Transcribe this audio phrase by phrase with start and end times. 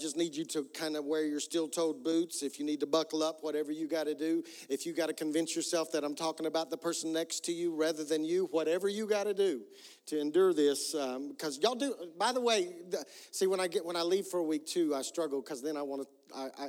[0.00, 2.42] Just need you to kind of wear your steel toed boots.
[2.42, 4.42] If you need to buckle up, whatever you got to do.
[4.68, 7.74] If you got to convince yourself that I'm talking about the person next to you
[7.74, 9.62] rather than you, whatever you got to do
[10.06, 10.92] to endure this.
[10.92, 14.26] Because um, y'all do, by the way, the, see, when I get, when I leave
[14.26, 16.68] for a week too, I struggle because then I want to, I, I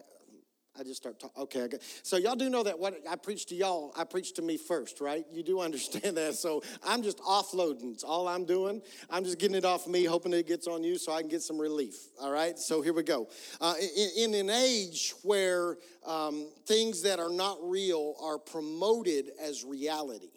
[0.79, 1.43] I just start talking.
[1.43, 1.67] Okay.
[2.01, 5.01] So y'all do know that what I preach to y'all, I preach to me first,
[5.01, 5.25] right?
[5.31, 6.35] You do understand that.
[6.35, 7.91] So I'm just offloading.
[7.91, 8.81] It's all I'm doing.
[9.09, 11.41] I'm just getting it off me, hoping it gets on you so I can get
[11.41, 11.95] some relief.
[12.21, 12.57] All right.
[12.57, 13.27] So here we go.
[13.59, 19.65] Uh, in, in, an age where um, things that are not real are promoted as
[19.65, 20.31] reality.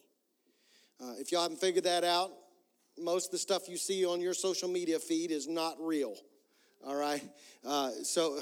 [1.01, 2.31] Uh, if y'all haven't figured that out,
[2.99, 6.17] most of the stuff you see on your social media feed is not real.
[6.87, 7.23] All right.
[7.65, 8.41] Uh, so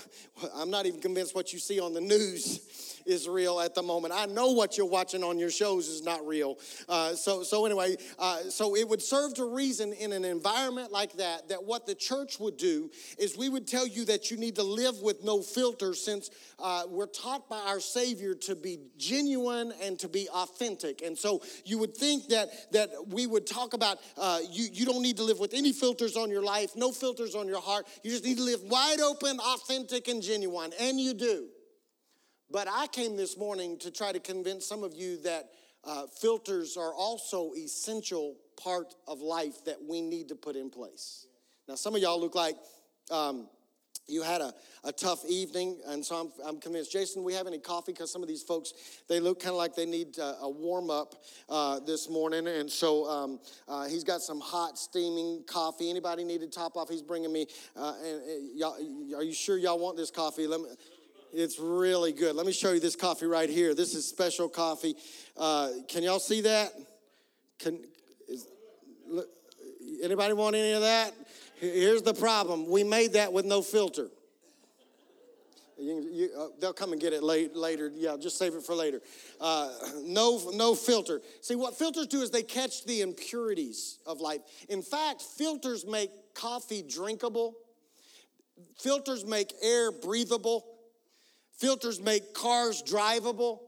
[0.54, 4.14] I'm not even convinced what you see on the news is real at the moment.
[4.14, 6.58] I know what you're watching on your shows is not real.
[6.88, 11.12] Uh, so, so anyway, uh, so it would serve to reason in an environment like
[11.14, 14.56] that that what the church would do is we would tell you that you need
[14.56, 19.72] to live with no filter since uh, we're taught by our Savior to be genuine
[19.82, 21.02] and to be authentic.
[21.02, 24.68] And so you would think that that we would talk about uh, you.
[24.72, 27.60] You don't need to live with any filters on your life, no filters on your
[27.60, 27.86] heart.
[28.02, 31.48] You just need live wide open, authentic, and genuine, and you do.
[32.50, 35.50] But I came this morning to try to convince some of you that
[35.84, 41.26] uh, filters are also essential part of life that we need to put in place.
[41.66, 42.56] Now, some of y'all look like
[43.10, 43.48] um,
[44.12, 44.52] you had a,
[44.84, 46.92] a tough evening, and so I'm, I'm convinced.
[46.92, 47.92] Jason, we have any coffee?
[47.92, 48.74] Because some of these folks,
[49.08, 51.14] they look kind of like they need uh, a warm up
[51.48, 55.88] uh, this morning, and so um, uh, he's got some hot, steaming coffee.
[55.88, 56.90] Anybody need to top off?
[56.90, 57.46] He's bringing me.
[57.74, 58.76] Uh, and, and y'all,
[59.16, 60.46] are you sure y'all want this coffee?
[60.46, 60.66] Let me.
[61.34, 62.36] It's really good.
[62.36, 63.74] Let me show you this coffee right here.
[63.74, 64.94] This is special coffee.
[65.34, 66.74] Uh, can y'all see that?
[67.58, 67.78] Can
[68.28, 68.46] is,
[69.06, 69.28] look,
[70.02, 71.14] anybody want any of that?
[71.62, 72.68] Here's the problem.
[72.68, 74.08] We made that with no filter.
[75.78, 77.92] You, you, uh, they'll come and get it late, later.
[77.94, 79.00] Yeah, just save it for later.
[79.40, 79.70] Uh,
[80.02, 81.20] no, no filter.
[81.40, 84.40] See, what filters do is they catch the impurities of life.
[84.68, 87.54] In fact, filters make coffee drinkable.
[88.80, 90.66] Filters make air breathable.
[91.58, 93.60] Filters make cars drivable.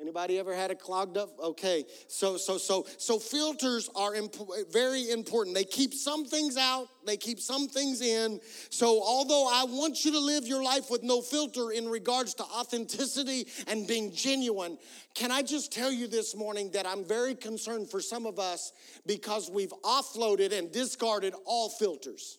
[0.00, 1.38] Anybody ever had it clogged up?
[1.38, 4.34] Okay, so so so so filters are imp-
[4.70, 5.54] very important.
[5.54, 8.40] They keep some things out, they keep some things in.
[8.70, 12.44] So although I want you to live your life with no filter in regards to
[12.44, 14.78] authenticity and being genuine,
[15.14, 18.72] can I just tell you this morning that I'm very concerned for some of us
[19.06, 22.38] because we've offloaded and discarded all filters.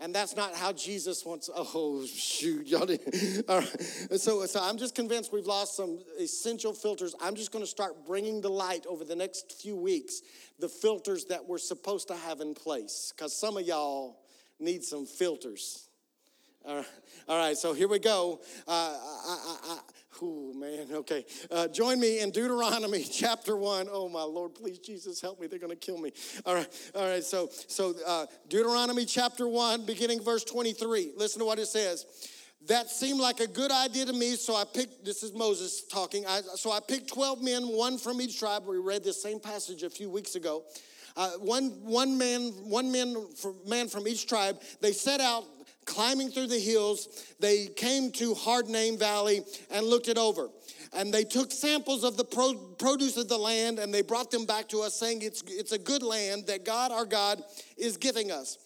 [0.00, 1.48] And that's not how Jesus wants.
[1.54, 3.44] Oh, shoot, y'all did.
[3.48, 3.82] All right.
[4.16, 7.14] So, so I'm just convinced we've lost some essential filters.
[7.20, 10.22] I'm just going to start bringing the light over the next few weeks
[10.58, 13.12] the filters that we're supposed to have in place.
[13.16, 14.18] Because some of y'all
[14.58, 15.88] need some filters.
[16.66, 16.86] All right,
[17.28, 18.40] all right so here we go.
[18.66, 19.78] Uh, I, I,
[20.22, 20.86] Oh, man.
[20.92, 21.26] Okay.
[21.50, 23.88] Uh, join me in Deuteronomy chapter 1.
[23.90, 25.46] Oh, my Lord, please, Jesus, help me.
[25.46, 26.12] They're going to kill me.
[26.46, 26.90] All right.
[26.94, 27.24] All right.
[27.24, 31.12] So, so uh, Deuteronomy chapter 1, beginning verse 23.
[31.16, 32.06] Listen to what it says.
[32.66, 36.24] That seemed like a good idea to me, so I picked, this is Moses talking.
[36.26, 38.62] I, so I picked 12 men, one from each tribe.
[38.66, 40.64] We read this same passage a few weeks ago.
[41.16, 43.14] Uh, one, one man, one man
[43.66, 44.60] man from each tribe.
[44.80, 45.44] They set out
[45.84, 47.08] climbing through the hills,
[47.40, 50.48] they came to Hard Name Valley and looked it over.
[50.92, 54.46] And they took samples of the pro- produce of the land and they brought them
[54.46, 57.42] back to us, saying it's, it's a good land that God, our God,
[57.76, 58.58] is giving us.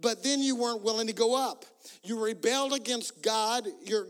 [0.00, 1.64] But then you weren't willing to go up.
[2.02, 4.06] You rebelled against God, your,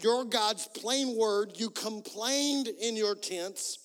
[0.00, 1.52] your God's plain word.
[1.56, 3.78] You complained in your tents.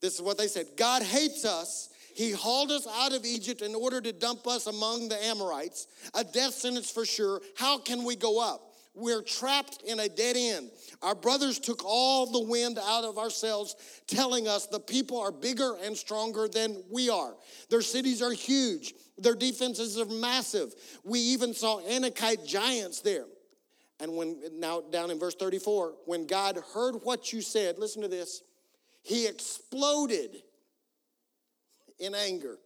[0.00, 3.74] This is what they said God hates us he hauled us out of Egypt in
[3.74, 7.42] order to dump us among the Amorites, a death sentence for sure.
[7.58, 8.72] How can we go up?
[8.94, 10.70] We're trapped in a dead end.
[11.02, 13.76] Our brothers took all the wind out of ourselves,
[14.06, 17.34] telling us the people are bigger and stronger than we are.
[17.68, 20.74] Their cities are huge, their defenses are massive.
[21.04, 23.26] We even saw Anakite giants there.
[24.00, 28.08] And when now down in verse 34, when God heard what you said, listen to
[28.08, 28.42] this,
[29.02, 30.42] he exploded
[31.98, 32.58] in anger.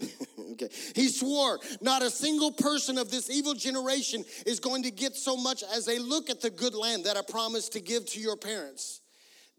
[0.52, 0.68] okay.
[0.94, 5.36] He swore, Not a single person of this evil generation is going to get so
[5.36, 8.36] much as a look at the good land that I promised to give to your
[8.36, 9.00] parents.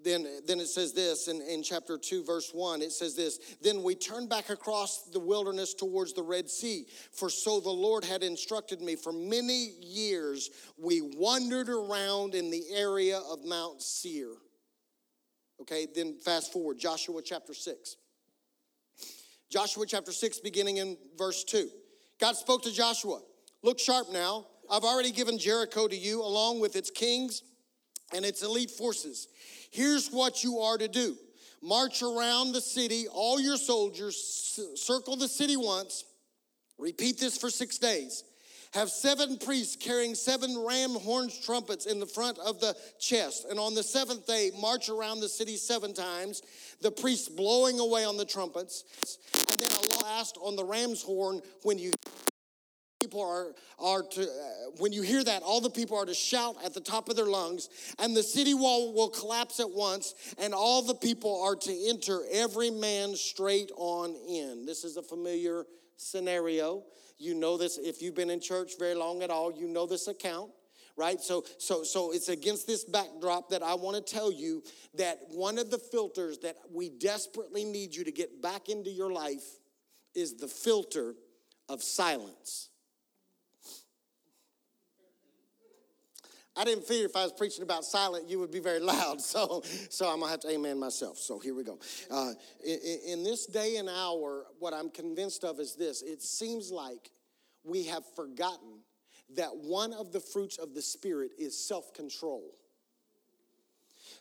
[0.03, 2.81] Then, then it says this in, in chapter 2, verse 1.
[2.81, 6.85] It says this Then we turned back across the wilderness towards the Red Sea.
[7.13, 8.95] For so the Lord had instructed me.
[8.95, 14.33] For many years we wandered around in the area of Mount Seir.
[15.61, 17.95] Okay, then fast forward, Joshua chapter 6.
[19.53, 21.69] Joshua chapter 6, beginning in verse 2.
[22.19, 23.19] God spoke to Joshua
[23.61, 24.47] Look sharp now.
[24.67, 27.43] I've already given Jericho to you, along with its kings
[28.15, 29.27] and its elite forces.
[29.69, 31.15] Here's what you are to do
[31.61, 34.17] march around the city, all your soldiers,
[34.73, 36.03] circle the city once,
[36.79, 38.23] repeat this for six days.
[38.73, 43.45] Have seven priests carrying seven ram horns trumpets in the front of the chest.
[43.49, 46.41] And on the seventh day, march around the city seven times,
[46.81, 48.83] the priests blowing away on the trumpets.
[49.51, 51.91] And then a last on the ram's horn when you
[53.03, 54.25] people are, are to, uh,
[54.77, 57.25] when you hear that, all the people are to shout at the top of their
[57.25, 57.67] lungs,
[57.99, 62.21] and the city wall will collapse at once, and all the people are to enter,
[62.31, 64.65] every man straight on in.
[64.65, 65.65] This is a familiar
[65.97, 66.83] scenario.
[67.23, 70.07] You know this if you've been in church very long at all, you know this
[70.07, 70.51] account
[70.95, 74.61] right so so so it's against this backdrop that i want to tell you
[74.93, 79.11] that one of the filters that we desperately need you to get back into your
[79.11, 79.57] life
[80.13, 81.15] is the filter
[81.67, 82.69] of silence
[86.55, 89.21] I didn't figure if I was preaching about silent, you would be very loud.
[89.21, 91.17] So, so I'm gonna have to amen myself.
[91.17, 91.79] So here we go.
[92.11, 92.33] Uh,
[92.63, 97.09] in, in this day and hour, what I'm convinced of is this: it seems like
[97.63, 98.81] we have forgotten
[99.35, 102.51] that one of the fruits of the Spirit is self-control.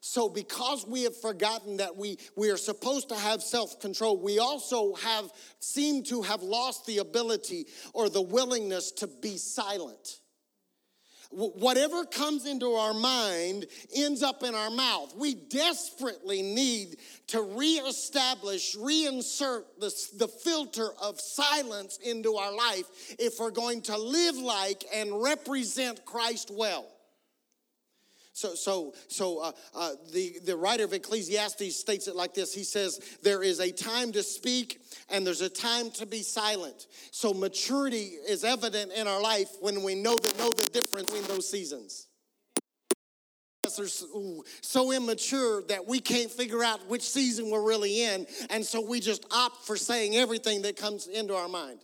[0.00, 4.40] So, because we have forgotten that we, we are supposed to have self control, we
[4.40, 5.30] also have
[5.60, 10.21] seem to have lost the ability or the willingness to be silent
[11.32, 15.14] whatever comes into our mind ends up in our mouth.
[15.16, 16.96] We desperately need
[17.28, 23.96] to reestablish, reinsert the, the filter of silence into our life if we're going to
[23.96, 26.86] live like and represent Christ well.
[28.34, 32.64] So, so, so uh, uh, the, the writer of Ecclesiastes states it like this He
[32.64, 34.80] says, There is a time to speak
[35.10, 36.86] and there's a time to be silent.
[37.10, 41.28] So, maturity is evident in our life when we know, the, know the difference between
[41.28, 42.06] those seasons.
[43.64, 48.80] Are so immature that we can't figure out which season we're really in, and so
[48.80, 51.78] we just opt for saying everything that comes into our mind.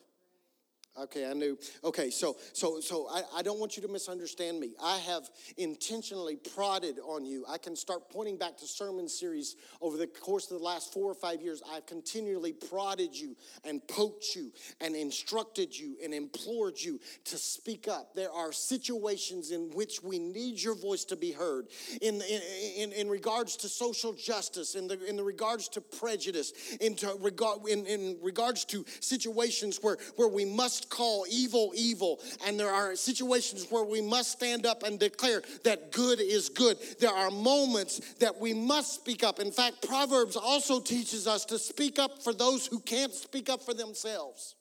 [1.02, 1.56] Okay, I knew.
[1.84, 4.72] Okay, so so so I, I don't want you to misunderstand me.
[4.82, 7.44] I have intentionally prodded on you.
[7.48, 11.10] I can start pointing back to sermon series over the course of the last four
[11.10, 11.62] or five years.
[11.72, 17.86] I've continually prodded you and poked you and instructed you and implored you to speak
[17.86, 18.14] up.
[18.14, 21.68] There are situations in which we need your voice to be heard.
[22.02, 22.40] In in,
[22.76, 27.60] in, in regards to social justice, in the in the regards to prejudice, into regard
[27.68, 32.96] in, in regards to situations where, where we must call evil evil, and there are
[32.96, 36.78] situations where we must stand up and declare that good is good.
[37.00, 39.40] There are moments that we must speak up.
[39.40, 43.62] In fact, Proverbs also teaches us to speak up for those who can't speak up
[43.62, 44.54] for themselves.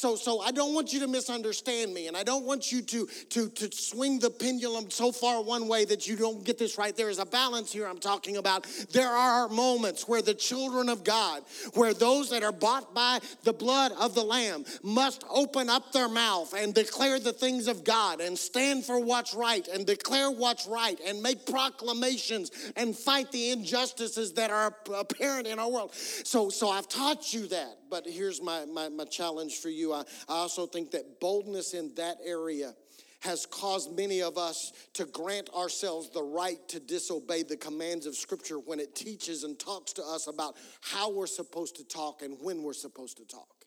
[0.00, 3.06] So, so I don't want you to misunderstand me, and I don't want you to,
[3.06, 6.96] to, to swing the pendulum so far one way that you don't get this right.
[6.96, 8.66] There is a balance here I'm talking about.
[8.92, 11.42] There are moments where the children of God,
[11.74, 16.08] where those that are bought by the blood of the Lamb, must open up their
[16.08, 20.66] mouth and declare the things of God and stand for what's right and declare what's
[20.66, 25.94] right and make proclamations and fight the injustices that are apparent in our world.
[25.94, 29.92] So, so I've taught you that but here's my, my, my challenge for you.
[29.92, 32.74] I, I also think that boldness in that area
[33.20, 38.14] has caused many of us to grant ourselves the right to disobey the commands of
[38.16, 42.36] Scripture when it teaches and talks to us about how we're supposed to talk and
[42.40, 43.66] when we're supposed to talk.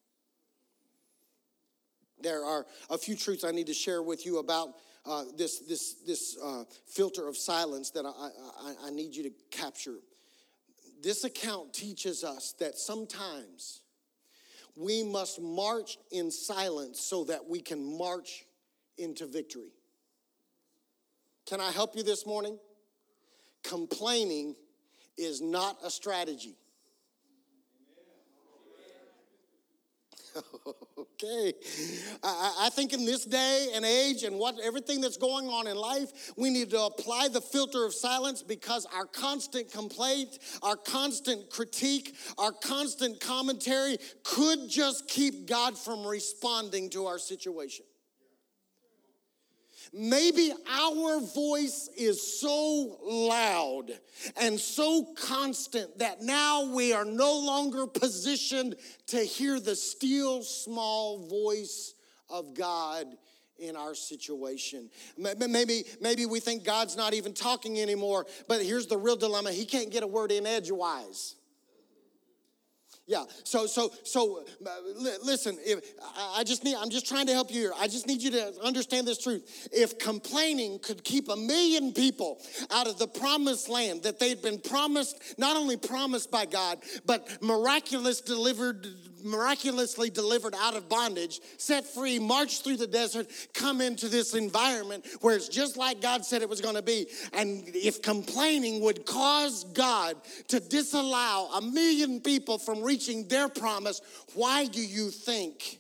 [2.20, 4.70] There are a few truths I need to share with you about
[5.06, 9.32] uh, this, this, this uh, filter of silence that I, I, I need you to
[9.52, 9.98] capture.
[11.02, 13.82] This account teaches us that sometimes
[14.76, 18.46] we must march in silence so that we can march
[18.98, 19.72] into victory.
[21.46, 22.58] Can I help you this morning?
[23.64, 24.56] Complaining
[25.18, 26.56] is not a strategy.
[31.24, 31.54] Okay.
[32.22, 35.78] I, I think in this day and age and what everything that's going on in
[35.78, 41.50] life, we need to apply the filter of silence because our constant complaint, our constant
[41.50, 47.86] critique, our constant commentary could just keep God from responding to our situation.
[49.96, 53.92] Maybe our voice is so loud
[54.42, 58.76] and so constant that now we are no longer positioned
[59.08, 61.94] to hear the still small voice
[62.28, 63.06] of God
[63.60, 64.90] in our situation.
[65.16, 69.66] Maybe, maybe we think God's not even talking anymore, but here's the real dilemma He
[69.66, 71.36] can't get a word in edgewise.
[73.06, 73.26] Yeah.
[73.44, 74.70] So so so uh,
[75.24, 77.74] listen, if I just need I'm just trying to help you here.
[77.78, 79.68] I just need you to understand this truth.
[79.74, 82.40] If complaining could keep a million people
[82.72, 87.42] out of the promised land that they'd been promised, not only promised by God, but
[87.42, 88.88] miraculous delivered
[89.24, 95.06] miraculously delivered out of bondage, set free, march through the desert, come into this environment
[95.22, 97.08] where it's just like God said it was going to be.
[97.34, 100.18] And if complaining would cause God
[100.50, 104.02] to disallow a million people from reaching their promise,
[104.34, 105.80] why do you think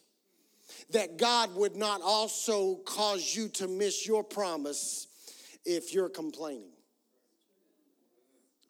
[0.91, 5.07] that God would not also cause you to miss your promise
[5.65, 6.71] if you're complaining?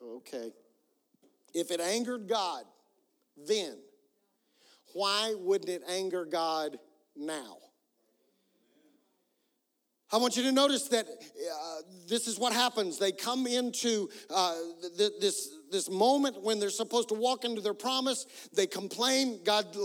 [0.01, 0.51] Okay.
[1.53, 2.63] If it angered God,
[3.47, 3.77] then
[4.93, 6.77] why wouldn't it anger God
[7.15, 7.57] now?
[10.11, 11.75] I want you to notice that uh,
[12.07, 12.99] this is what happens.
[12.99, 14.55] They come into uh,
[14.95, 18.25] th- this this moment when they're supposed to walk into their promise.
[18.53, 19.41] They complain.
[19.43, 19.75] God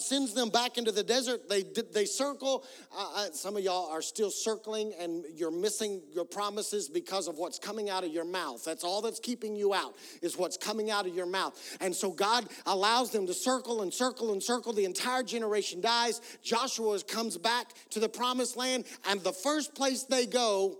[0.00, 1.48] sends them back into the desert.
[1.48, 2.64] They, they circle.
[2.96, 7.58] Uh, some of y'all are still circling and you're missing your promises because of what's
[7.58, 8.64] coming out of your mouth.
[8.64, 11.58] That's all that's keeping you out, is what's coming out of your mouth.
[11.80, 14.72] And so God allows them to circle and circle and circle.
[14.72, 16.20] The entire generation dies.
[16.42, 20.76] Joshua comes back to the promised land, and the first place they go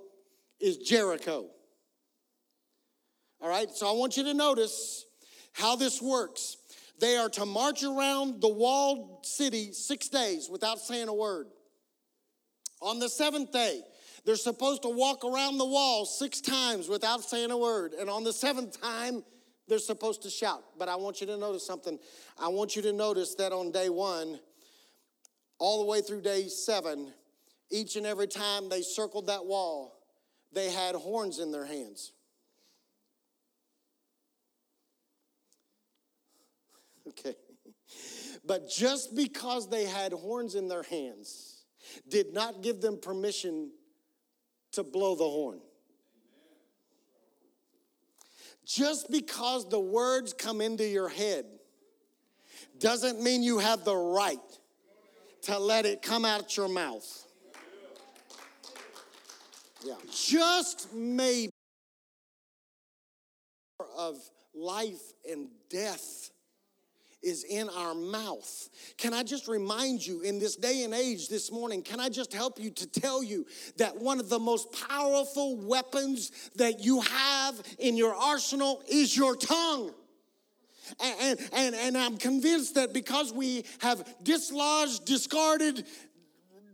[0.61, 1.47] is Jericho.
[3.41, 5.05] All right, so I want you to notice
[5.53, 6.57] how this works.
[7.01, 11.47] They are to march around the walled city six days without saying a word.
[12.81, 13.83] On the seventh day,
[14.25, 17.93] they're supposed to walk around the wall six times without saying a word.
[17.93, 19.23] And on the seventh time,
[19.69, 20.65] they're supposed to shout.
[20.77, 21.99] But I want you to notice something.
[22.39, 24.41] I want you to notice that on day one,
[25.59, 27.13] all the way through day seven,
[27.71, 29.95] each and every time they circled that wall,
[30.53, 32.13] they had horns in their hands.
[37.19, 37.37] Okay.
[38.45, 41.65] But just because they had horns in their hands
[42.09, 43.71] did not give them permission
[44.73, 45.61] to blow the horn.
[48.65, 51.47] Just because the words come into your head
[52.79, 54.39] doesn't mean you have the right
[55.43, 57.27] to let it come out your mouth.
[59.85, 59.95] Yeah.
[60.13, 61.51] Just maybe
[63.97, 64.17] of
[64.55, 66.31] life and death
[67.23, 68.69] is in our mouth.
[68.97, 72.33] Can I just remind you in this day and age this morning, can I just
[72.33, 73.47] help you to tell you
[73.77, 79.37] that one of the most powerful weapons that you have in your arsenal is your
[79.37, 79.93] tongue?
[81.01, 85.85] And, and, and I'm convinced that because we have dislodged, discarded,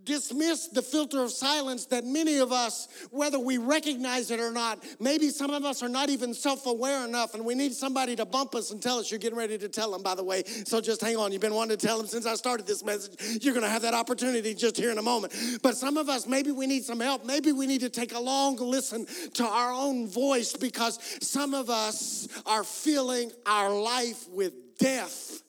[0.04, 4.84] dismiss the filter of silence that many of us, whether we recognize it or not,
[5.00, 8.24] maybe some of us are not even self aware enough, and we need somebody to
[8.24, 10.42] bump us and tell us you're getting ready to tell them, by the way.
[10.64, 11.32] So just hang on.
[11.32, 13.42] You've been wanting to tell them since I started this message.
[13.44, 15.32] You're going to have that opportunity just here in a moment.
[15.62, 17.24] But some of us, maybe we need some help.
[17.24, 21.70] Maybe we need to take a long listen to our own voice because some of
[21.70, 25.42] us are filling our life with death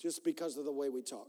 [0.00, 1.28] just because of the way we talk.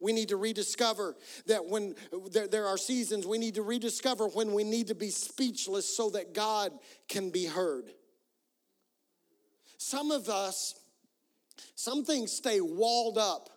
[0.00, 1.94] We need to rediscover that when
[2.30, 6.10] there, there, are seasons, we need to rediscover when we need to be speechless so
[6.10, 6.72] that God
[7.08, 7.90] can be heard.
[9.78, 10.74] Some of us,
[11.74, 13.50] some things stay walled up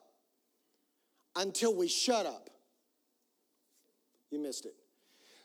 [1.35, 2.49] until we shut up.
[4.29, 4.75] You missed it.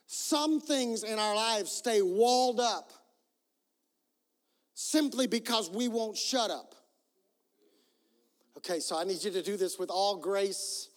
[0.07, 2.93] Some things in our lives stay walled up
[4.75, 6.75] simply because we won't shut up.
[8.59, 10.89] Okay, so I need you to do this with all grace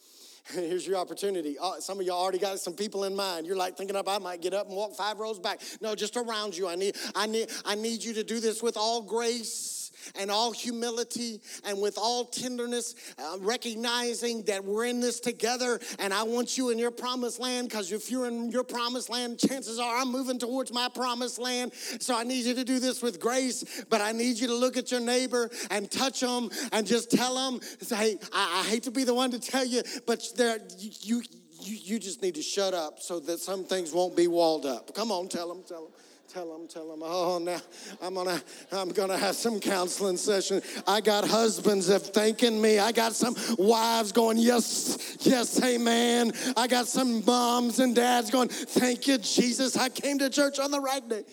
[0.53, 1.57] Here's your opportunity.
[1.59, 3.47] Uh, some of y'all already got some people in mind.
[3.47, 5.61] You're like thinking up, I might get up and walk five rows back.
[5.81, 6.67] No, just around you.
[6.67, 9.74] I need, I need, I need you to do this with all grace
[10.19, 16.13] and all humility and with all tenderness, uh, recognizing that we're in this together and
[16.13, 19.79] I want you in your promised land because if you're in your promised land, chances
[19.79, 21.73] are I'm moving towards my promised land.
[21.73, 24.77] So I need you to do this with grace, but I need you to look
[24.77, 27.59] at your neighbor and touch them and just tell them,
[27.89, 31.21] hey, I, I hate to be the one to tell you, but there, you,
[31.59, 34.93] you, you just need to shut up so that some things won't be walled up.
[34.93, 35.93] Come on, tell them, tell them
[36.27, 37.59] tell them, tell them, oh, now
[38.01, 38.41] I'm gonna,
[38.71, 40.61] I'm gonna have some counseling session.
[40.87, 42.79] I got husbands that thanking me.
[42.79, 46.33] I got some wives going, yes, yes, amen.
[46.57, 49.77] I got some moms and dads going, thank you, Jesus.
[49.77, 51.23] I came to church on the right day.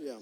[0.00, 0.16] Yeah.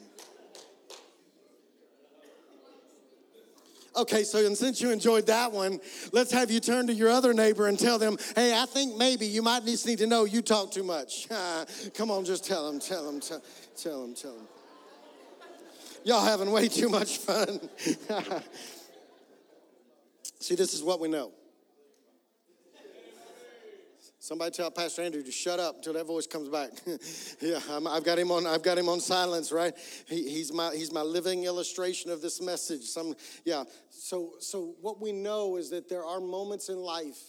[3.95, 5.79] Okay, so and since you enjoyed that one,
[6.13, 9.27] let's have you turn to your other neighbor and tell them, hey, I think maybe
[9.27, 11.29] you might just need to know you talk too much.
[11.95, 13.43] Come on, just tell them, tell them, tell,
[13.77, 14.47] tell them, tell them.
[16.05, 17.61] Y'all having way too much fun.
[20.41, 21.31] See, this is what we know.
[24.19, 26.71] Somebody tell Pastor Andrew to shut up until that voice comes back.
[27.41, 28.47] yeah, i have got him on.
[28.47, 29.75] I've got him on silence, right?
[30.07, 32.83] He, he's my he's my living illustration of this message.
[32.83, 33.65] Some yeah.
[33.91, 37.21] So so what we know is that there are moments in life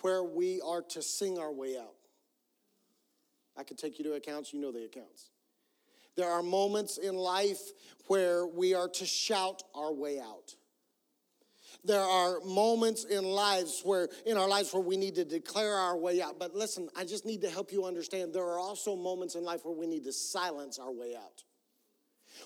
[0.00, 1.94] where we are to sing our way out.
[3.56, 4.52] I could take you to accounts.
[4.52, 5.30] You know the accounts.
[6.16, 7.60] There are moments in life
[8.06, 10.54] where we are to shout our way out
[11.84, 15.96] there are moments in lives where in our lives where we need to declare our
[15.96, 19.34] way out but listen i just need to help you understand there are also moments
[19.34, 21.42] in life where we need to silence our way out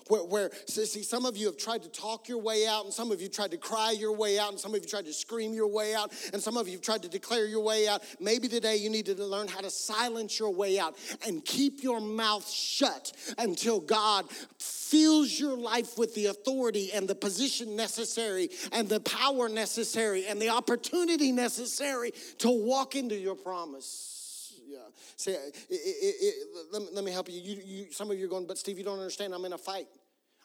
[0.07, 3.11] where, where see, some of you have tried to talk your way out, and some
[3.11, 5.53] of you tried to cry your way out, and some of you tried to scream
[5.53, 8.03] your way out, and some of you have tried to declare your way out.
[8.19, 11.99] Maybe today you need to learn how to silence your way out and keep your
[11.99, 14.25] mouth shut until God
[14.57, 20.41] fills your life with the authority and the position necessary, and the power necessary, and
[20.41, 24.18] the opportunity necessary to walk into your promise
[24.69, 24.77] yeah.
[25.15, 25.75] Say, it, it,
[26.21, 26.35] it,
[26.71, 27.41] let, me, let me help you.
[27.41, 27.61] you.
[27.65, 29.33] You, Some of you are going, but Steve, you don't understand.
[29.33, 29.87] I'm in a fight.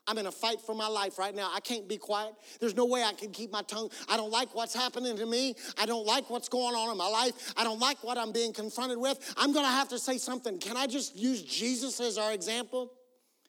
[0.06, 1.50] I'm in a fight for my life right now.
[1.54, 2.34] I can't be quiet.
[2.60, 3.90] There's no way I can keep my tongue.
[4.08, 5.54] I don't like what's happening to me.
[5.78, 7.54] I don't like what's going on in my life.
[7.56, 9.34] I don't like what I'm being confronted with.
[9.36, 10.58] I'm going to have to say something.
[10.58, 12.92] Can I just use Jesus as our example?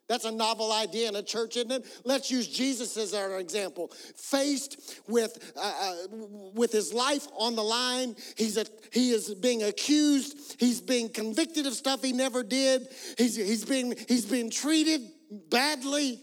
[0.08, 1.86] That's a novel idea in a church, isn't it?
[2.04, 3.92] Let's use Jesus as our example.
[4.16, 6.16] Faced with, uh, uh,
[6.54, 10.60] with his life on the line, he's a, he is being accused.
[10.60, 12.88] He's being convicted of stuff he never did.
[13.18, 15.02] He's, he's, being, he's being treated
[15.50, 16.22] badly,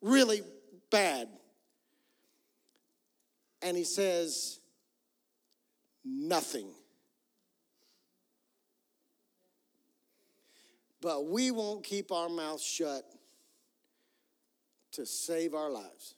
[0.00, 0.42] really
[0.90, 1.28] bad.
[3.60, 4.60] And he says,
[6.04, 6.68] nothing.
[11.04, 13.04] But we won't keep our mouth shut
[14.92, 16.14] to save our lives.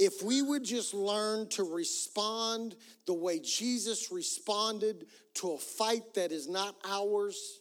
[0.00, 2.74] If we would just learn to respond
[3.06, 7.60] the way Jesus responded to a fight that is not ours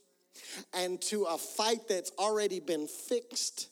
[0.74, 3.68] and to a fight that's already been fixed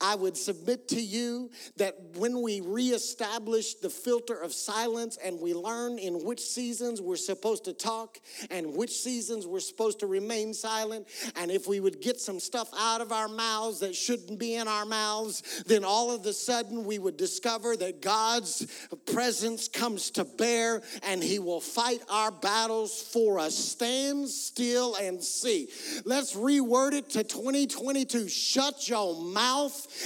[0.00, 5.54] I would submit to you that when we reestablish the filter of silence and we
[5.54, 8.18] learn in which seasons we're supposed to talk
[8.50, 12.70] and which seasons we're supposed to remain silent, and if we would get some stuff
[12.78, 16.84] out of our mouths that shouldn't be in our mouths, then all of a sudden
[16.84, 18.66] we would discover that God's
[19.06, 23.54] presence comes to bear and He will fight our battles for us.
[23.54, 25.68] Stand still and see.
[26.04, 28.28] Let's reword it to 2022.
[28.28, 29.57] Shut your mouth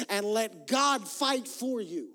[0.09, 2.09] and let God fight for you.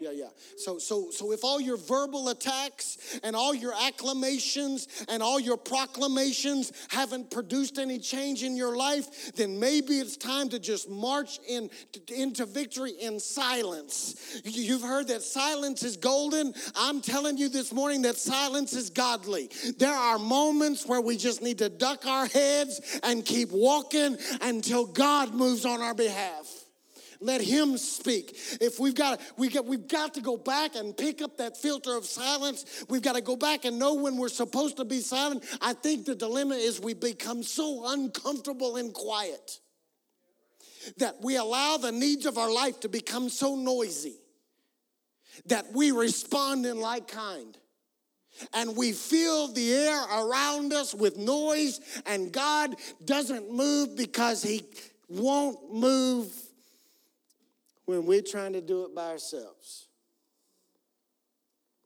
[0.00, 0.28] Yeah, yeah.
[0.56, 5.58] So, so, so if all your verbal attacks and all your acclamations and all your
[5.58, 11.38] proclamations haven't produced any change in your life, then maybe it's time to just march
[11.46, 11.68] in,
[12.08, 14.40] into victory in silence.
[14.44, 16.54] You've heard that silence is golden.
[16.74, 19.50] I'm telling you this morning that silence is godly.
[19.76, 24.86] There are moments where we just need to duck our heads and keep walking until
[24.86, 26.59] God moves on our behalf.
[27.20, 28.36] Let him speak.
[28.60, 31.94] If we've got we got we've got to go back and pick up that filter
[31.94, 32.84] of silence.
[32.88, 35.44] We've got to go back and know when we're supposed to be silent.
[35.60, 39.60] I think the dilemma is we become so uncomfortable and quiet
[40.96, 44.16] that we allow the needs of our life to become so noisy
[45.46, 47.58] that we respond in like kind
[48.54, 54.62] and we fill the air around us with noise, and God doesn't move because He
[55.08, 56.32] won't move
[57.90, 59.88] when we're trying to do it by ourselves.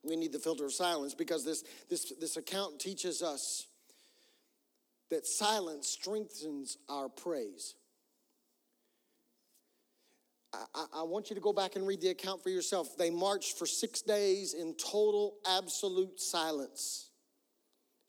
[0.02, 3.66] We need the filter of silence because this, this, this account teaches us
[5.08, 7.74] that silence strengthens our praise.
[10.52, 12.98] I, I, want you to go back and read the account for yourself.
[12.98, 17.08] They marched for six days in total, absolute silence.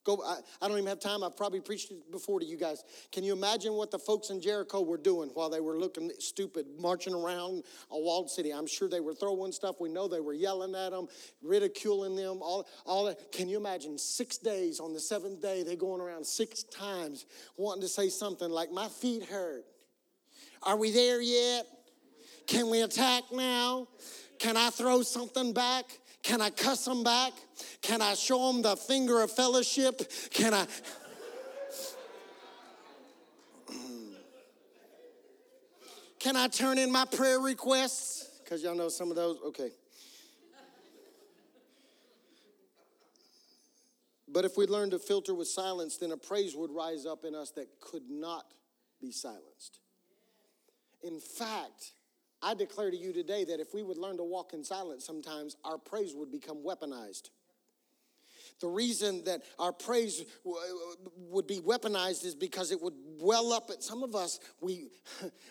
[0.06, 1.24] Go, I, I, don't even have time.
[1.24, 2.84] I've probably preached it before to you guys.
[3.12, 6.68] Can you imagine what the folks in Jericho were doing while they were looking stupid,
[6.80, 8.52] marching around a walled city?
[8.52, 9.78] I'm sure they were throwing stuff.
[9.80, 11.08] We know they were yelling at them,
[11.42, 13.32] ridiculing them, all, all that.
[13.32, 17.26] Can you imagine six days on the seventh day, they going around six times
[17.58, 19.66] wanting to say something like, My feet hurt.
[20.62, 21.66] Are we there yet?
[22.46, 23.88] Can we attack now?
[24.38, 25.86] Can I throw something back?
[26.26, 27.34] Can I cuss them back?
[27.84, 30.02] Can I show them the finger of fellowship?
[30.32, 30.66] Can I?
[36.20, 38.28] Can I turn in my prayer requests?
[38.44, 39.38] Because y'all know some of those.
[39.46, 39.70] Okay.
[44.28, 47.36] But if we learn to filter with silence, then a praise would rise up in
[47.36, 48.52] us that could not
[49.00, 49.80] be silenced.
[51.04, 51.92] In fact,
[52.46, 55.58] I declare to you today that if we would learn to walk in silence sometimes,
[55.66, 57.32] our praise would become weaponized.
[58.62, 60.24] The reason that our praise
[61.18, 64.92] would be weaponized is because it would well up at some of us, we,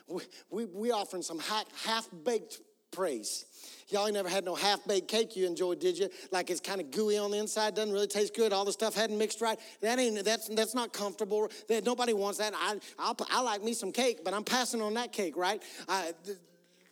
[0.50, 2.60] we, we offering some half baked
[2.92, 3.44] praise.
[3.88, 6.08] Y'all ain't never had no half baked cake you enjoyed, did you?
[6.30, 8.52] Like it's kind of gooey on the inside, doesn't really taste good.
[8.52, 9.58] All the stuff hadn't mixed right.
[9.82, 11.50] That ain't that's that's not comfortable.
[11.68, 12.54] That nobody wants that.
[12.54, 15.60] I I'll, i like me some cake, but I'm passing on that cake, right?
[15.88, 16.12] I,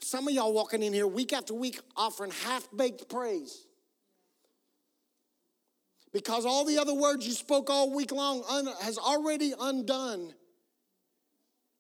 [0.05, 3.67] some of y'all walking in here week after week offering half baked praise.
[6.13, 10.35] Because all the other words you spoke all week long un- has already undone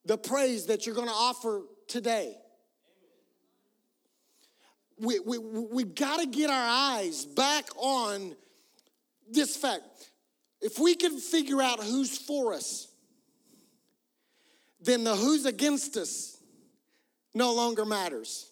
[0.06, 2.36] the praise that you're going to offer today.
[4.98, 8.34] We, we, we've got to get our eyes back on
[9.30, 10.10] this fact.
[10.60, 12.88] If we can figure out who's for us,
[14.80, 16.31] then the who's against us
[17.34, 18.50] no longer matters.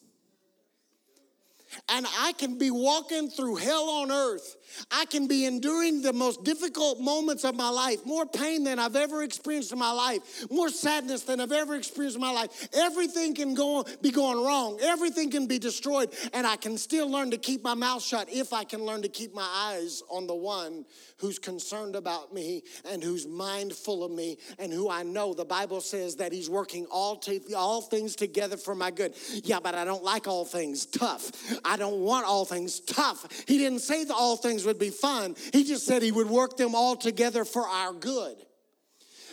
[1.89, 4.57] And I can be walking through hell on earth.
[4.91, 8.97] I can be enduring the most difficult moments of my life, more pain than I've
[8.97, 12.69] ever experienced in my life, more sadness than I've ever experienced in my life.
[12.73, 14.79] Everything can go be going wrong.
[14.83, 18.53] Everything can be destroyed, and I can still learn to keep my mouth shut if
[18.53, 20.85] I can learn to keep my eyes on the one
[21.19, 25.81] who's concerned about me and who's mindful of me and who I know the Bible
[25.81, 29.15] says that he's working all to, all things together for my good.
[29.45, 31.31] Yeah, but I don't like all things tough.
[31.65, 33.27] I don't want all things tough.
[33.47, 35.37] He didn't say that all things would be fun.
[35.53, 38.37] He just said he would work them all together for our good.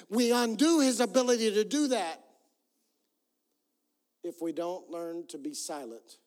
[0.10, 2.24] We undo his ability to do that
[4.24, 6.18] if we don't learn to be silent.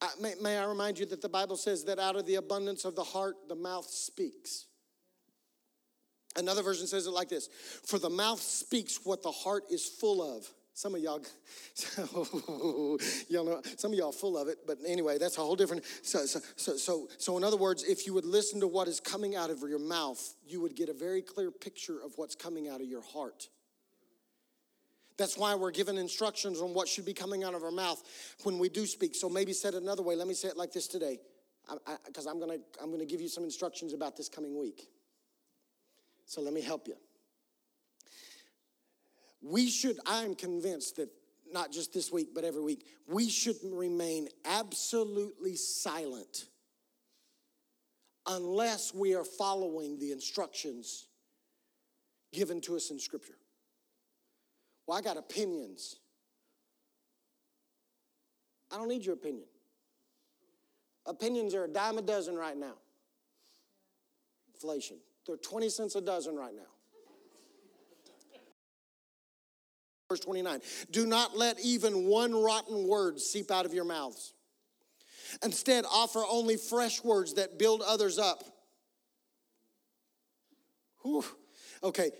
[0.00, 2.84] I, may, may I remind you that the Bible says that out of the abundance
[2.84, 4.66] of the heart, the mouth speaks.
[6.36, 7.48] Another version says it like this
[7.84, 10.48] For the mouth speaks what the heart is full of.
[10.78, 11.20] Some of y'all,
[13.28, 15.84] y'all know, some of y'all full of it, but anyway, that's a whole different.
[16.02, 19.00] So, so, so, so, so, in other words, if you would listen to what is
[19.00, 22.68] coming out of your mouth, you would get a very clear picture of what's coming
[22.68, 23.48] out of your heart.
[25.16, 28.00] That's why we're given instructions on what should be coming out of our mouth
[28.44, 29.16] when we do speak.
[29.16, 30.14] So maybe said another way.
[30.14, 31.18] Let me say it like this today,
[32.06, 34.86] because I'm gonna I'm gonna give you some instructions about this coming week.
[36.24, 36.94] So let me help you.
[39.40, 41.10] We should, I'm convinced that
[41.52, 46.46] not just this week, but every week, we should remain absolutely silent
[48.26, 51.06] unless we are following the instructions
[52.32, 53.38] given to us in Scripture.
[54.86, 55.96] Well, I got opinions.
[58.70, 59.46] I don't need your opinion.
[61.06, 62.74] Opinions are a dime a dozen right now.
[64.52, 64.98] Inflation.
[65.26, 66.77] They're 20 cents a dozen right now.
[70.08, 74.32] Verse 29 Do not let even one rotten word seep out of your mouths.
[75.42, 78.42] Instead, offer only fresh words that build others up.
[81.02, 81.24] Whew.
[81.82, 82.10] Okay,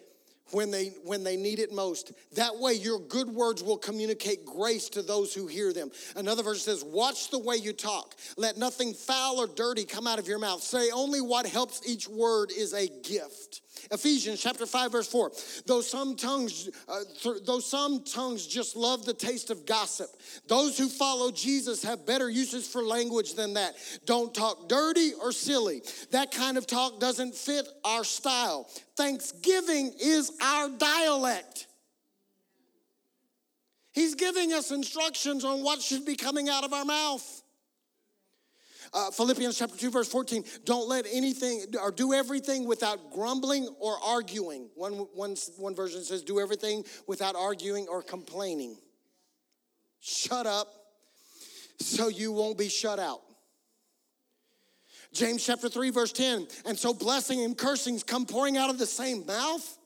[0.50, 2.12] when they when they need it most.
[2.34, 5.90] That way your good words will communicate grace to those who hear them.
[6.16, 8.14] Another verse says, "Watch the way you talk.
[8.36, 10.62] Let nothing foul or dirty come out of your mouth.
[10.62, 15.32] Say only what helps each word is a gift." Ephesians chapter 5 verse 4.
[15.66, 20.10] Though some tongues uh, th- though some tongues just love the taste of gossip,
[20.46, 23.76] those who follow Jesus have better uses for language than that.
[24.04, 25.82] Don't talk dirty or silly.
[26.10, 28.68] That kind of talk doesn't fit our style.
[28.98, 31.68] Thanksgiving is our dialect.
[33.92, 37.42] He's giving us instructions on what should be coming out of our mouth.
[38.92, 40.42] Uh, Philippians chapter 2, verse 14.
[40.64, 44.68] Don't let anything or do everything without grumbling or arguing.
[44.74, 48.78] One, one, one version says, do everything without arguing or complaining.
[50.00, 50.74] shut up
[51.78, 53.20] so you won't be shut out.
[55.12, 56.46] James chapter 3, verse 10.
[56.66, 59.78] And so blessing and cursings come pouring out of the same mouth.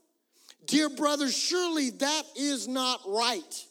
[0.67, 3.67] Dear brothers, surely that is not right.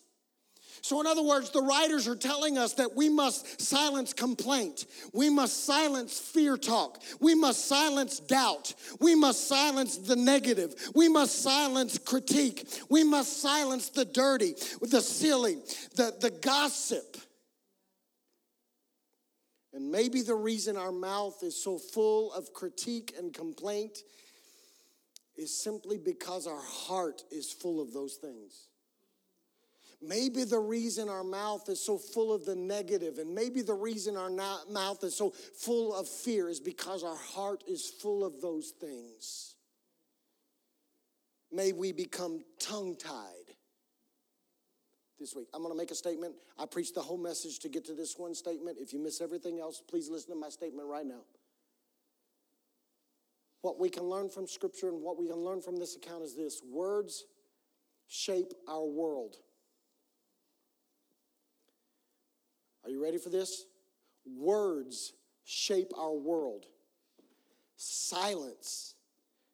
[0.84, 4.88] So, in other words, the writers are telling us that we must silence complaint.
[5.14, 7.02] We must silence fear talk.
[7.20, 8.74] We must silence doubt.
[9.00, 10.74] We must silence the negative.
[10.96, 12.68] We must silence critique.
[12.90, 15.60] We must silence the dirty, the silly,
[15.96, 17.16] the, the gossip.
[19.74, 24.00] And maybe the reason our mouth is so full of critique and complaint
[25.38, 28.68] is simply because our heart is full of those things.
[30.02, 34.18] Maybe the reason our mouth is so full of the negative, and maybe the reason
[34.18, 38.72] our mouth is so full of fear is because our heart is full of those
[38.72, 39.56] things.
[41.52, 43.56] May we become tongue tied
[45.22, 45.48] this week.
[45.54, 46.36] I'm going to make a statement.
[46.60, 48.78] I preached the whole message to get to this one statement.
[48.82, 51.22] If you miss everything else, please listen to my statement right now.
[53.62, 56.36] What we can learn from Scripture and what we can learn from this account is
[56.36, 57.24] this words
[58.08, 59.36] shape our world.
[62.84, 63.66] Are you ready for this?
[64.26, 65.14] Words
[65.46, 66.66] shape our world,
[67.76, 68.96] silence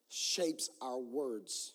[0.10, 1.73] shapes our words.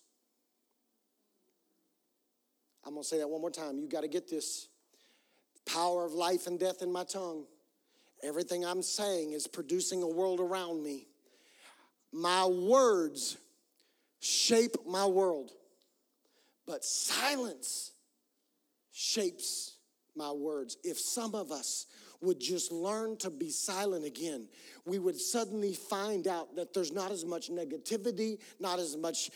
[2.84, 3.78] I'm going to say that one more time.
[3.78, 4.68] You got to get this.
[5.64, 7.44] Power of life and death in my tongue.
[8.22, 11.06] Everything I'm saying is producing a world around me.
[12.12, 13.38] My words
[14.20, 15.50] shape my world,
[16.66, 17.92] but silence
[18.92, 19.76] shapes
[20.14, 20.76] my words.
[20.84, 21.86] If some of us
[22.20, 24.48] would just learn to be silent again,
[24.84, 29.30] we would suddenly find out that there's not as much negativity, not as much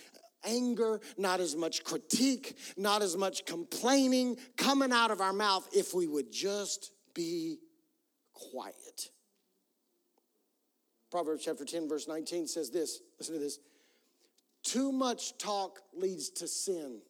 [0.46, 5.92] anger, not as much critique, not as much complaining coming out of our mouth if
[5.92, 7.58] we would just be
[8.32, 9.10] quiet.
[11.10, 13.58] Proverbs chapter 10, verse 19 says this listen to this.
[14.62, 17.00] Too much talk leads to sin.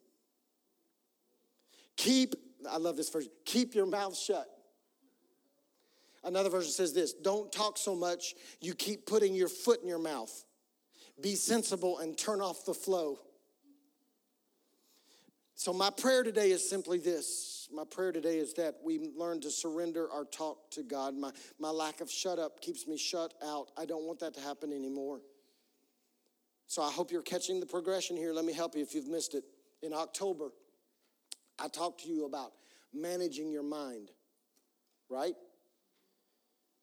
[1.97, 2.35] Keep,
[2.71, 4.47] I love this verse, keep your mouth shut.
[6.23, 9.99] Another version says this don't talk so much, you keep putting your foot in your
[9.99, 10.45] mouth.
[11.23, 13.19] Be sensible and turn off the flow.
[15.59, 17.71] So, my prayer today is simply this.
[17.73, 21.17] My prayer today is that we learn to surrender our talk to God.
[21.17, 23.71] My, my lack of shut up keeps me shut out.
[23.75, 25.23] I don't want that to happen anymore.
[26.67, 28.35] So, I hope you're catching the progression here.
[28.35, 29.45] Let me help you if you've missed it.
[29.83, 30.51] In October,
[31.59, 32.53] I talked to you about
[32.93, 34.11] managing your mind,
[35.09, 35.37] right?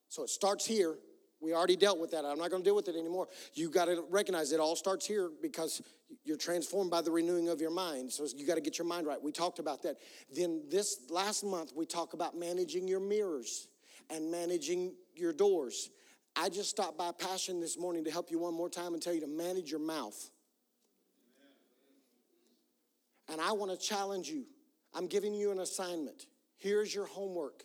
[0.10, 0.96] So, it starts here.
[1.44, 2.24] We already dealt with that.
[2.24, 3.28] I'm not going to deal with it anymore.
[3.54, 5.82] You got to recognize it all starts here because
[6.24, 8.12] you're transformed by the renewing of your mind.
[8.14, 9.22] So you got to get your mind right.
[9.22, 9.98] We talked about that.
[10.34, 13.68] Then this last month, we talked about managing your mirrors
[14.10, 15.90] and managing your doors.
[16.36, 19.14] I just stopped by Passion this morning to help you one more time and tell
[19.14, 20.18] you to manage your mouth.
[23.30, 24.46] And I want to challenge you.
[24.94, 26.26] I'm giving you an assignment.
[26.58, 27.64] Here's your homework.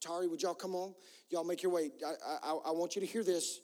[0.00, 0.94] Tari, would y'all come on?
[1.30, 1.90] Y'all make your way.
[2.06, 3.60] I, I, I want you to hear this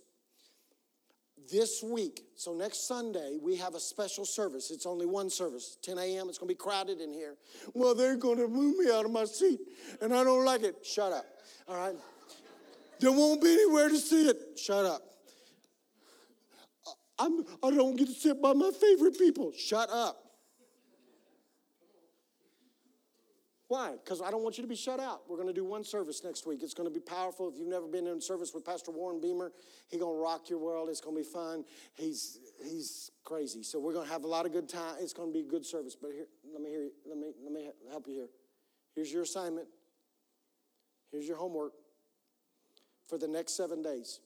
[1.51, 4.71] this week, so next Sunday, we have a special service.
[4.71, 6.29] It's only one service, 10 a.m.
[6.29, 7.37] It's going to be crowded in here.
[7.75, 9.61] Well, they're going to move me out of my seat,
[10.01, 10.77] and I don't like it.
[10.85, 11.27] Shut up.
[11.69, 11.95] All right?
[13.01, 14.37] There won't be anywhere to sit.
[14.57, 15.03] Shut up.
[17.19, 19.53] I'm, I don't get to sit by my favorite people.
[19.57, 20.24] Shut up.
[23.69, 23.93] Why?
[23.93, 25.23] Because I don't want you to be shut out.
[25.29, 26.63] We're going to do one service next week.
[26.63, 27.49] It's going to be powerful.
[27.49, 29.53] If you've never been in service with Pastor Warren Beamer,
[29.89, 30.91] he's going to rock your world.
[30.91, 31.65] It's going to be fun.
[31.95, 33.63] He's he's crazy.
[33.63, 34.97] So we're going to have a lot of good time.
[35.01, 35.97] It's going to be a good service.
[36.01, 36.93] But here, let me hear you.
[37.09, 38.29] Let me let me help you here.
[38.95, 39.69] Here's your assignment.
[41.11, 41.73] Here's your homework
[43.09, 44.21] for the next seven days.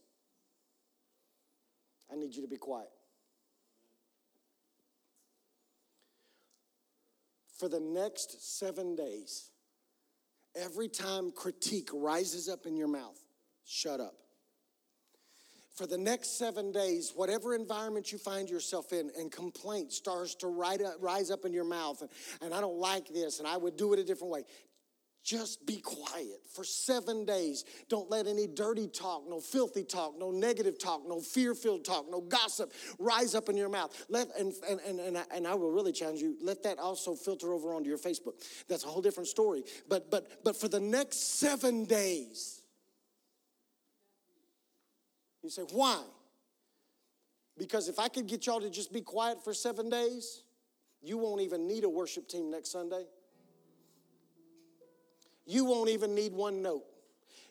[2.11, 2.89] I need you to be quiet.
[7.59, 9.51] For the next seven days,
[10.55, 13.19] every time critique rises up in your mouth,
[13.65, 14.15] shut up.
[15.75, 20.49] For the next seven days, whatever environment you find yourself in, and complaint starts to
[20.49, 22.11] rise up in your mouth, and,
[22.43, 24.43] and I don't like this, and I would do it a different way,
[25.25, 27.65] just be quiet for seven days.
[27.89, 32.07] Don't let any dirty talk, no filthy talk, no negative talk, no fear filled talk,
[32.11, 34.07] no gossip rise up in your mouth.
[34.09, 37.15] Let, and, and, and, and, I, and I will really challenge you, let that also
[37.15, 38.35] filter over onto your Facebook.
[38.69, 39.65] That's a whole different story.
[39.89, 42.63] But, but, but for the next seven days,
[45.43, 46.03] you say, why?
[47.59, 50.43] Because if I could get y'all to just be quiet for seven days,
[51.03, 53.05] you won't even need a worship team next Sunday.
[55.49, 56.85] You won't even need one note.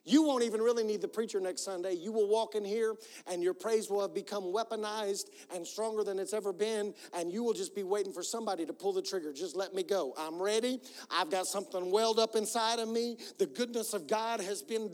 [0.06, 1.94] You won't even really need the preacher next Sunday.
[1.94, 2.96] You will walk in here
[3.30, 6.94] and your praise will have become weaponized and stronger than it's ever been.
[7.14, 9.34] And you will just be waiting for somebody to pull the trigger.
[9.34, 10.14] Just let me go.
[10.18, 10.80] I'm ready.
[11.12, 13.18] I've got something welled up inside of me.
[13.38, 14.90] The goodness of God has been.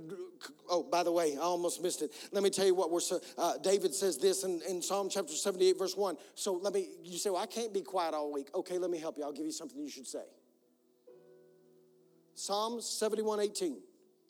[0.67, 2.11] Oh, by the way, I almost missed it.
[2.31, 3.01] Let me tell you what we're.
[3.37, 6.15] Uh, David says this in, in Psalm chapter 78, verse 1.
[6.33, 8.47] So let me, you say, well, I can't be quiet all week.
[8.55, 9.25] Okay, let me help you.
[9.25, 10.23] I'll give you something you should say.
[12.35, 13.77] Psalm 71, 18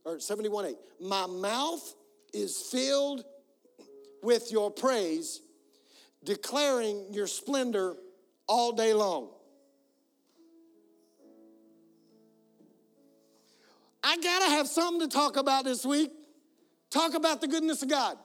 [0.06, 0.76] or 71 8.
[1.00, 1.96] My mouth
[2.34, 3.24] is filled
[4.22, 5.42] with your praise,
[6.24, 7.96] declaring your splendor
[8.48, 9.30] all day long.
[14.04, 16.12] I gotta have something to talk about this week.
[16.90, 18.18] Talk about the goodness of God.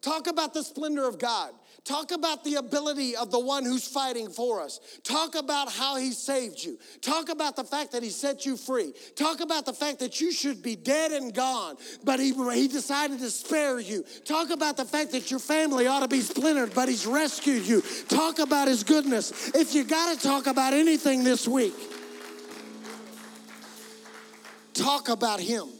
[0.00, 1.52] Talk about the splendor of God.
[1.86, 4.80] Talk about the ability of the one who's fighting for us.
[5.04, 6.80] Talk about how he saved you.
[7.00, 8.92] Talk about the fact that he set you free.
[9.14, 13.20] Talk about the fact that you should be dead and gone, but he, he decided
[13.20, 14.04] to spare you.
[14.24, 17.82] Talk about the fact that your family ought to be splintered, but he's rescued you.
[18.08, 19.54] Talk about his goodness.
[19.54, 21.74] If you got to talk about anything this week,
[24.74, 25.75] talk about him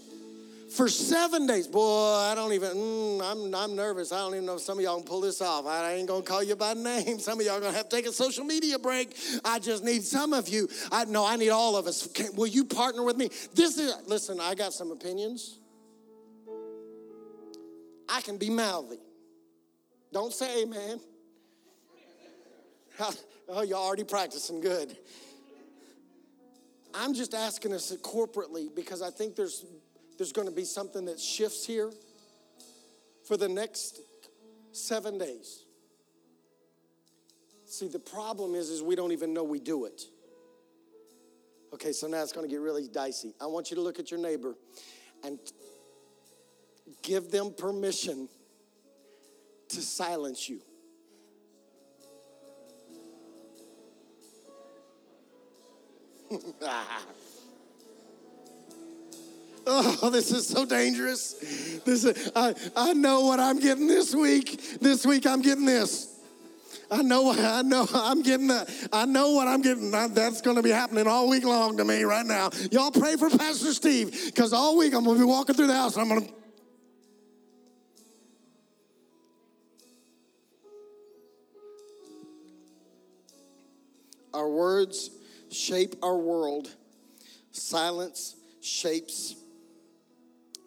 [0.77, 1.67] for seven days.
[1.67, 4.13] Boy, I don't even, mm, I'm, I'm nervous.
[4.13, 5.67] I don't even know if some of y'all can pull this off.
[5.67, 7.19] I ain't gonna call you by name.
[7.27, 9.17] Some of y'all gonna have to take a social media break.
[9.45, 10.69] I just need some of you.
[10.93, 12.07] I know I need all of us.
[12.09, 13.31] Can, will you partner with me?
[13.55, 15.59] This is, listen, I got some opinions.
[18.09, 18.99] I can be mouthy.
[20.13, 21.01] Don't say amen.
[23.49, 24.97] Oh, you're already practicing good.
[26.93, 29.65] I'm just asking us corporately because I think there's
[30.17, 31.91] there's going to be something that shifts here
[33.27, 34.01] for the next
[34.73, 35.65] seven days.
[37.67, 40.03] See, the problem is, is we don't even know we do it.
[41.75, 43.35] Okay, so now it's going to get really dicey.
[43.41, 44.55] I want you to look at your neighbor
[45.25, 45.39] and
[47.03, 48.29] give them permission
[49.69, 50.61] to silence you.
[59.69, 61.33] Oh, this is so dangerous.
[61.85, 64.79] This is, I, I know what I'm getting this week.
[64.81, 66.13] This week I'm getting this.
[66.89, 68.71] I know, I know, I'm getting that.
[68.93, 69.91] I know what I'm getting.
[69.91, 72.51] That's going to be happening all week long to me right now.
[72.71, 75.75] Y'all pray for Pastor Steve because all week I'm going to be walking through the
[75.75, 76.33] house and I'm going to.
[84.33, 85.11] Our words
[85.51, 86.69] shape our world.
[87.51, 89.35] Silence shapes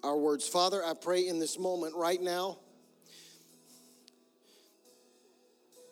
[0.03, 0.47] our words.
[0.47, 2.59] Father, I pray in this moment right now.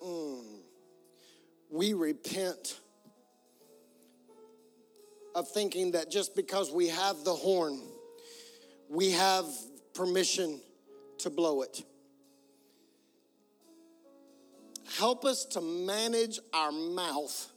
[0.03, 0.59] Mm,
[1.69, 2.79] we repent
[5.35, 7.79] of thinking that just because we have the horn,
[8.89, 9.45] we have
[9.93, 10.61] permission
[11.19, 11.83] to blow it.
[14.97, 17.51] Help us to manage our mouth.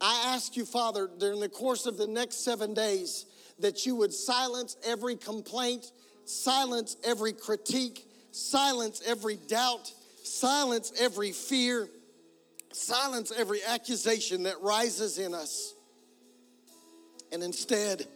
[0.00, 3.24] I ask you, Father, during the course of the next seven days,
[3.58, 5.90] that you would silence every complaint,
[6.24, 9.92] silence every critique, silence every doubt,
[10.22, 11.88] silence every fear,
[12.72, 15.74] silence every accusation that rises in us.
[17.32, 18.06] And instead,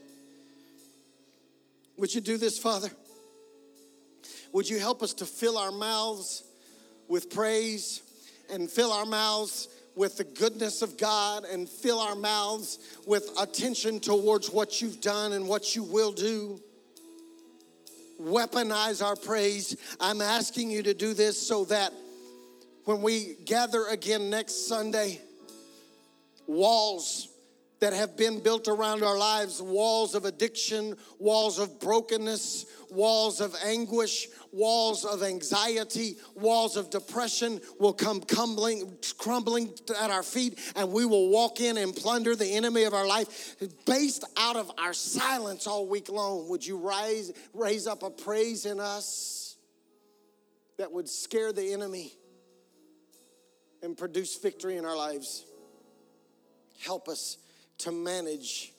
[1.97, 2.91] would you do this, Father?
[4.53, 6.45] Would you help us to fill our mouths
[7.09, 8.03] with praise
[8.53, 14.01] and fill our mouths with the goodness of God and fill our mouths with attention
[14.01, 16.61] towards what you've done and what you will do.
[18.21, 19.77] Weaponize our praise.
[19.99, 21.93] I'm asking you to do this so that
[22.85, 25.21] when we gather again next Sunday,
[26.47, 27.30] walls
[27.81, 33.57] that have been built around our lives walls of addiction, walls of brokenness, walls of
[33.65, 40.93] anguish, walls of anxiety, walls of depression will come crumbling, crumbling at our feet, and
[40.93, 44.93] we will walk in and plunder the enemy of our life based out of our
[44.93, 46.49] silence all week long.
[46.51, 49.57] Would you rise, raise up a praise in us
[50.77, 52.13] that would scare the enemy
[53.83, 55.47] and produce victory in our lives?
[56.83, 57.39] Help us
[57.81, 58.73] to manage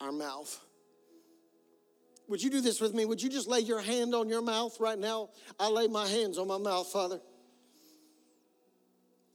[0.00, 0.58] our mouth.
[2.28, 3.04] Would you do this with me?
[3.04, 5.30] Would you just lay your hand on your mouth right now?
[5.58, 7.20] I lay my hands on my mouth, Father.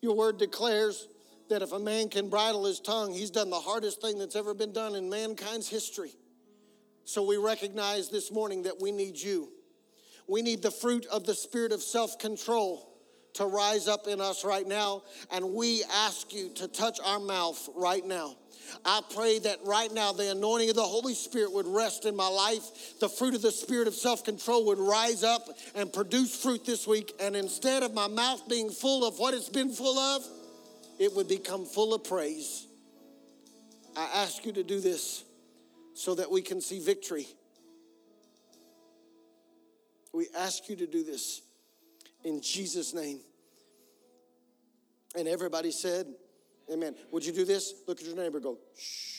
[0.02, 1.08] Your word declares
[1.50, 4.53] that if a man can bridle his tongue, he's done the hardest thing that's ever
[4.53, 6.11] been done in mankind's history.
[7.05, 9.49] So we recognize this morning that we need you.
[10.28, 12.97] We need the fruit of the spirit of self control
[13.38, 17.69] to rise up in us right now, and we ask you to touch our mouth
[17.75, 18.35] right now.
[18.83, 22.27] I pray that right now the anointing of the Holy Spirit would rest in my
[22.27, 22.99] life.
[22.99, 26.85] The fruit of the Spirit of self control would rise up and produce fruit this
[26.85, 27.13] week.
[27.19, 30.25] And instead of my mouth being full of what it's been full of,
[30.99, 32.65] it would become full of praise.
[33.95, 35.23] I ask you to do this
[35.93, 37.27] so that we can see victory.
[40.13, 41.41] We ask you to do this
[42.28, 43.19] in Jesus' name.
[45.15, 46.07] And everybody said,
[46.71, 46.93] Amen.
[47.11, 47.73] Would you do this?
[47.88, 49.13] Look at your neighbor, go, shh.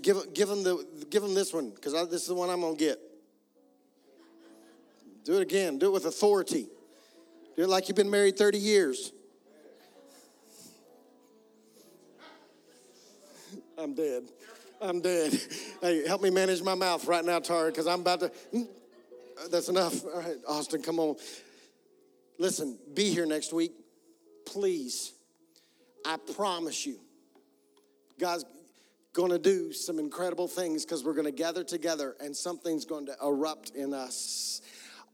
[0.00, 2.78] Give, give, him the, give him this one, because this is the one I'm going
[2.78, 2.98] to get.
[5.24, 5.78] Do it again.
[5.78, 6.66] Do it with authority.
[7.56, 9.12] Do it like you've been married 30 years.
[13.76, 14.22] I'm dead.
[14.80, 15.38] I'm dead.
[15.82, 18.32] Hey, help me manage my mouth right now, Tara, because I'm about to.
[19.36, 20.04] Mm, that's enough.
[20.04, 21.16] All right, Austin, come on.
[22.38, 23.72] Listen, be here next week.
[24.46, 25.12] Please.
[26.04, 26.98] I promise you.
[28.18, 28.44] God's
[29.12, 33.06] going to do some incredible things because we're going to gather together and something's going
[33.06, 34.62] to erupt in us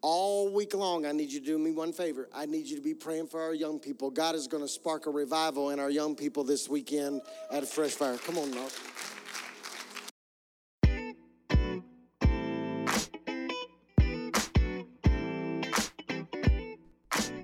[0.01, 2.29] all week long, I need you to do me one favor.
[2.33, 4.11] I need you to be praying for our young people.
[4.11, 7.93] God is going to spark a revival in our young people this weekend at Fresh
[7.93, 8.16] Fire.
[8.19, 8.73] Come on, Mark.